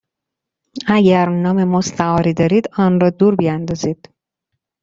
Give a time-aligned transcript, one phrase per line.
[0.87, 4.09] اگر نام مستعاری دارید آن را دور بیاندازید.